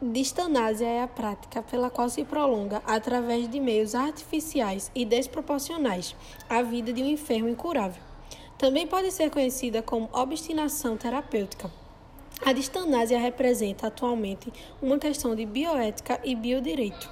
[0.00, 6.14] Distanásia é a prática pela qual se prolonga, através de meios artificiais e desproporcionais,
[6.48, 8.00] a vida de um enfermo incurável.
[8.56, 11.68] Também pode ser conhecida como obstinação terapêutica.
[12.46, 17.10] A distanásia representa atualmente uma questão de bioética e biodireito.